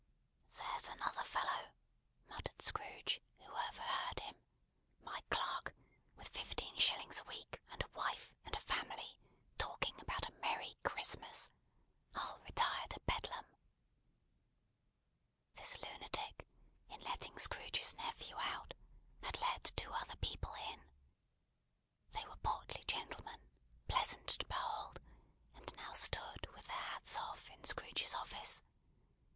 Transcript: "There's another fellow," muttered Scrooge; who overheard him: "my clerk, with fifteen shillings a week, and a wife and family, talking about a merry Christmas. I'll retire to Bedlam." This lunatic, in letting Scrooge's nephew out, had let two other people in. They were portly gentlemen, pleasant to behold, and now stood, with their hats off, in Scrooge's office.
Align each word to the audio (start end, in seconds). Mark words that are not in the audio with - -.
"There's 0.49 0.89
another 0.89 1.21
fellow," 1.23 1.69
muttered 2.27 2.59
Scrooge; 2.59 3.21
who 3.37 3.53
overheard 3.53 4.19
him: 4.21 4.33
"my 5.03 5.21
clerk, 5.29 5.75
with 6.15 6.27
fifteen 6.29 6.75
shillings 6.79 7.19
a 7.19 7.23
week, 7.25 7.61
and 7.71 7.83
a 7.83 7.87
wife 7.89 8.33
and 8.43 8.57
family, 8.63 9.19
talking 9.59 10.01
about 10.01 10.27
a 10.27 10.33
merry 10.41 10.73
Christmas. 10.83 11.51
I'll 12.15 12.39
retire 12.39 12.87
to 12.87 12.99
Bedlam." 13.01 13.45
This 15.53 15.77
lunatic, 15.79 16.47
in 16.89 16.99
letting 17.01 17.37
Scrooge's 17.37 17.93
nephew 17.93 18.35
out, 18.39 18.73
had 19.21 19.39
let 19.39 19.71
two 19.75 19.93
other 19.93 20.15
people 20.15 20.55
in. 20.71 20.83
They 22.09 22.25
were 22.25 22.37
portly 22.37 22.83
gentlemen, 22.87 23.39
pleasant 23.87 24.25
to 24.29 24.47
behold, 24.47 24.99
and 25.53 25.71
now 25.75 25.93
stood, 25.93 26.47
with 26.55 26.65
their 26.65 26.75
hats 26.75 27.17
off, 27.19 27.51
in 27.51 27.63
Scrooge's 27.65 28.15
office. 28.15 28.63